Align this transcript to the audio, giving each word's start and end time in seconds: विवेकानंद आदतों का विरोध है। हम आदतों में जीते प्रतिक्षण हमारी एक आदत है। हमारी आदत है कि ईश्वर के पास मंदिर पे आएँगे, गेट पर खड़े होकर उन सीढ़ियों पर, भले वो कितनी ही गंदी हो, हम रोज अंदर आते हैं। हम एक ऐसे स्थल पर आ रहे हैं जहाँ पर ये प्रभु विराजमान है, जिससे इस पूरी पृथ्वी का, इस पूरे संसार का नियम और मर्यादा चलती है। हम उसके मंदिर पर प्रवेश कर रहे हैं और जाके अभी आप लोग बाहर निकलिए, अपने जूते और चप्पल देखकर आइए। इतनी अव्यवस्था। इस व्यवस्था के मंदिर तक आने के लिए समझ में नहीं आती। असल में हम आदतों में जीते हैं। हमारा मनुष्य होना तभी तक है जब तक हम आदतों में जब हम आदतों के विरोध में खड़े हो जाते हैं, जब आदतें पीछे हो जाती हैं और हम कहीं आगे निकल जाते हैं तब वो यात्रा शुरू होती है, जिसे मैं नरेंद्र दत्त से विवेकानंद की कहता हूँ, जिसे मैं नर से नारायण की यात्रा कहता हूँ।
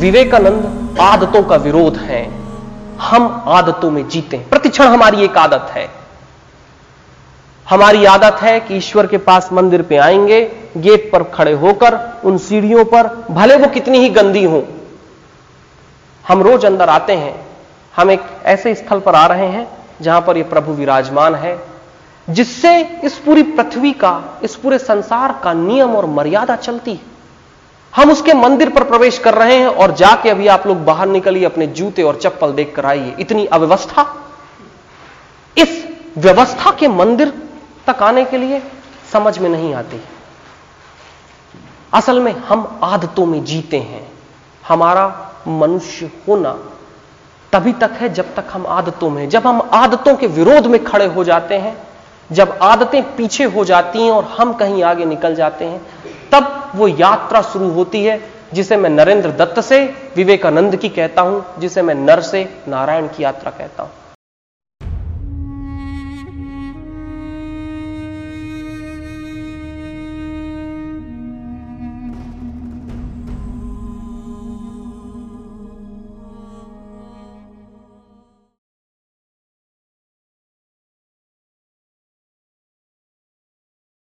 विवेकानंद 0.00 0.98
आदतों 1.00 1.42
का 1.42 1.56
विरोध 1.56 1.96
है। 2.00 2.22
हम 3.00 3.44
आदतों 3.48 3.90
में 3.90 4.08
जीते 4.08 4.36
प्रतिक्षण 4.50 4.84
हमारी 4.84 5.22
एक 5.22 5.36
आदत 5.38 5.70
है। 5.70 5.88
हमारी 7.66 8.04
आदत 8.04 8.40
है 8.42 8.58
कि 8.60 8.76
ईश्वर 8.76 9.06
के 9.06 9.18
पास 9.18 9.48
मंदिर 9.52 9.82
पे 9.82 9.96
आएँगे, 9.96 10.40
गेट 10.76 11.10
पर 11.12 11.22
खड़े 11.32 11.52
होकर 11.54 11.98
उन 12.24 12.38
सीढ़ियों 12.38 12.84
पर, 12.84 13.06
भले 13.30 13.56
वो 13.56 13.68
कितनी 13.68 13.98
ही 13.98 14.08
गंदी 14.08 14.44
हो, 14.44 14.62
हम 16.24 16.42
रोज 16.42 16.64
अंदर 16.66 16.88
आते 16.88 17.16
हैं। 17.16 17.34
हम 17.94 18.10
एक 18.10 18.22
ऐसे 18.46 18.74
स्थल 18.74 19.00
पर 19.00 19.14
आ 19.14 19.26
रहे 19.26 19.46
हैं 19.46 19.66
जहाँ 20.00 20.20
पर 20.20 20.36
ये 20.36 20.42
प्रभु 20.46 20.72
विराजमान 20.72 21.34
है, 21.34 21.58
जिससे 22.28 22.80
इस 23.04 23.18
पूरी 23.18 23.42
पृथ्वी 23.42 23.92
का, 23.92 24.40
इस 24.42 24.56
पूरे 24.56 24.78
संसार 24.78 25.40
का 25.44 25.52
नियम 25.52 25.96
और 25.96 26.06
मर्यादा 26.08 26.56
चलती 26.56 26.94
है। 26.94 27.09
हम 28.00 28.10
उसके 28.10 28.32
मंदिर 28.32 28.70
पर 28.70 28.84
प्रवेश 28.84 29.18
कर 29.18 29.34
रहे 29.34 29.56
हैं 29.56 29.66
और 29.66 29.92
जाके 29.92 30.30
अभी 30.30 30.46
आप 30.46 30.66
लोग 30.66 30.84
बाहर 30.84 31.06
निकलिए, 31.06 31.44
अपने 31.44 31.66
जूते 31.66 32.02
और 32.02 32.16
चप्पल 32.16 32.52
देखकर 32.52 32.86
आइए। 32.86 33.14
इतनी 33.20 33.46
अव्यवस्था। 33.46 34.04
इस 35.56 35.84
व्यवस्था 36.18 36.70
के 36.70 36.88
मंदिर 36.88 37.32
तक 37.86 38.02
आने 38.02 38.24
के 38.24 38.38
लिए 38.38 38.62
समझ 39.12 39.38
में 39.38 39.48
नहीं 39.48 39.74
आती। 39.74 40.00
असल 41.92 42.20
में 42.20 42.32
हम 42.32 42.80
आदतों 42.82 43.26
में 43.26 43.44
जीते 43.44 43.78
हैं। 43.78 44.12
हमारा 44.68 45.32
मनुष्य 45.48 46.10
होना 46.28 46.58
तभी 47.52 47.72
तक 47.72 47.90
है 47.92 48.08
जब 48.08 48.34
तक 48.34 48.46
हम 48.52 48.66
आदतों 48.66 49.10
में 49.10 49.28
जब 49.28 49.46
हम 49.46 49.60
आदतों 49.72 50.16
के 50.16 50.26
विरोध 50.26 50.66
में 50.66 50.84
खड़े 50.84 51.06
हो 51.06 51.24
जाते 51.24 51.54
हैं, 51.54 51.76
जब 52.32 52.58
आदतें 52.62 53.16
पीछे 53.16 53.44
हो 53.44 53.64
जाती 53.64 54.02
हैं 54.02 54.10
और 54.10 54.24
हम 54.24 54.52
कहीं 54.52 54.82
आगे 54.82 55.04
निकल 55.04 55.34
जाते 55.34 55.64
हैं 55.64 55.80
तब 56.32 56.72
वो 56.74 56.88
यात्रा 56.88 57.42
शुरू 57.42 57.70
होती 57.70 58.04
है, 58.04 58.20
जिसे 58.52 58.76
मैं 58.76 58.90
नरेंद्र 58.90 59.30
दत्त 59.30 59.60
से 59.60 59.84
विवेकानंद 60.16 60.76
की 60.76 60.88
कहता 60.88 61.22
हूँ, 61.22 61.44
जिसे 61.58 61.82
मैं 61.82 61.94
नर 61.94 62.20
से 62.20 62.48
नारायण 62.68 63.06
की 63.06 63.22
यात्रा 63.24 63.50
कहता 63.50 63.82
हूँ। 63.82 63.90